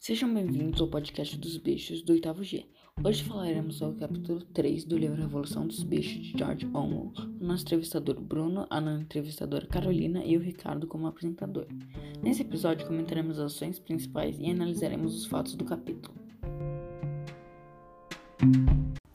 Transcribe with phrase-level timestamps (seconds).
[0.00, 2.64] Sejam bem-vindos ao podcast dos bichos do oitavo G.
[3.04, 7.44] Hoje falaremos sobre o capítulo 3 do livro Revolução dos Bichos de George Orwell, o
[7.44, 11.66] nosso entrevistador Bruno, a nossa entrevistadora Carolina e o Ricardo como apresentador.
[12.22, 16.14] Nesse episódio comentaremos as ações principais e analisaremos os fatos do capítulo.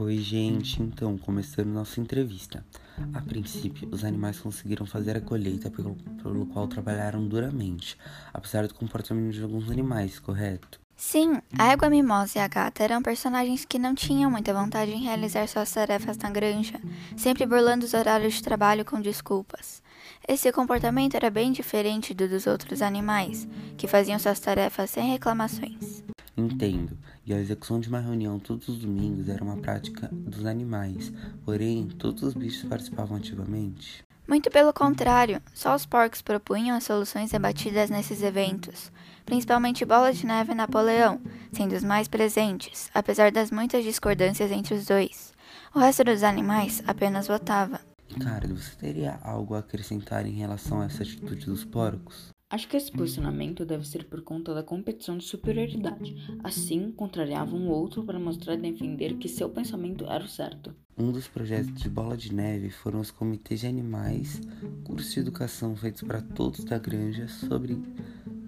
[0.00, 0.80] Oi, gente.
[0.80, 2.64] Então, começando nossa entrevista.
[3.12, 7.98] A princípio, os animais conseguiram fazer a colheita pelo, pelo qual trabalharam duramente,
[8.32, 10.78] apesar do comportamento de alguns animais, correto?
[10.94, 15.02] Sim, a égua mimosa e a gata eram personagens que não tinham muita vontade em
[15.02, 16.80] realizar suas tarefas na granja,
[17.16, 19.82] sempre burlando os horários de trabalho com desculpas.
[20.26, 26.07] Esse comportamento era bem diferente do dos outros animais, que faziam suas tarefas sem reclamações.
[26.38, 26.96] Entendo.
[27.26, 31.12] E a execução de uma reunião todos os domingos era uma prática dos animais,
[31.44, 34.04] porém, todos os bichos participavam ativamente.
[34.26, 38.92] Muito pelo contrário, só os porcos propunham as soluções debatidas nesses eventos,
[39.26, 44.74] principalmente Bola de Neve e Napoleão, sendo os mais presentes, apesar das muitas discordâncias entre
[44.74, 45.32] os dois.
[45.74, 47.80] O resto dos animais apenas votava.
[48.06, 52.28] Ricardo, você teria algo a acrescentar em relação a essa atitude dos porcos?
[52.50, 56.16] Acho que esse posicionamento deve ser por conta da competição de superioridade.
[56.42, 60.74] Assim, contrariavam o outro para mostrar e defender que seu pensamento era o certo.
[60.96, 64.40] Um dos projetos de Bola de Neve foram os comitês de animais,
[64.82, 67.28] cursos de educação feitos para todos da granja.
[67.28, 67.82] Sobre,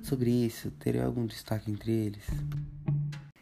[0.00, 2.24] sobre isso, teria algum destaque entre eles?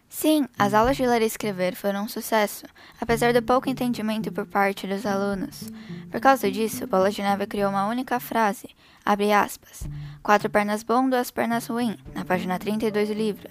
[0.08, 2.64] Sim, as aulas de ler e escrever foram um sucesso,
[2.98, 5.70] apesar do pouco entendimento por parte dos alunos.
[6.10, 8.68] Por causa disso, Bola de Neve criou uma única frase,
[9.04, 9.88] abre aspas,
[10.22, 13.48] quatro pernas bom, duas pernas ruim, na página 32 do livro.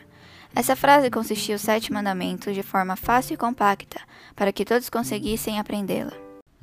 [0.55, 3.99] Essa frase consistia sete mandamentos de forma fácil e compacta,
[4.35, 6.13] para que todos conseguissem aprendê-la.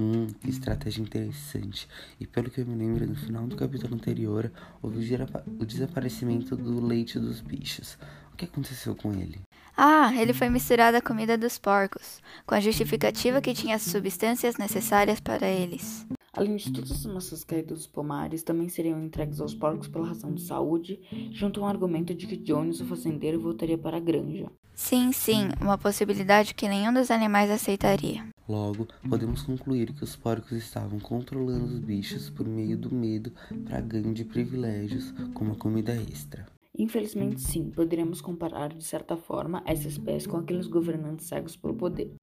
[0.00, 1.86] Hum, que estratégia interessante.
[2.18, 5.14] E pelo que eu me lembro, no final do capítulo anterior, houve
[5.60, 7.98] o desaparecimento do leite dos bichos.
[8.32, 9.40] O que aconteceu com ele?
[9.76, 14.56] Ah, ele foi misturado à comida dos porcos, com a justificativa que tinha as substâncias
[14.56, 16.06] necessárias para eles.
[16.34, 20.32] Além de todas as massas caídas dos pomares, também seriam entregues aos porcos pela razão
[20.32, 20.98] de saúde,
[21.30, 24.50] junto ao argumento de que Jones, o fazendeiro, voltaria para a granja.
[24.74, 28.26] Sim, sim, uma possibilidade que nenhum dos animais aceitaria.
[28.48, 33.30] Logo, podemos concluir que os porcos estavam controlando os bichos por meio do medo
[33.66, 36.46] para ganho de privilégios, como a comida extra.
[36.78, 42.14] Infelizmente, sim, poderíamos comparar de certa forma essa espécie com aqueles governantes cegos pelo poder.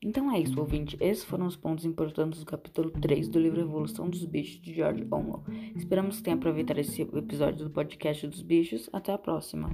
[0.00, 0.96] Então é isso, ouvinte.
[1.00, 5.06] Esses foram os pontos importantes do capítulo 3 do livro Revolução dos Bichos de George
[5.10, 5.42] Orwell.
[5.74, 8.88] Esperamos que tenha aproveitado esse episódio do podcast dos bichos.
[8.92, 9.70] Até a próxima.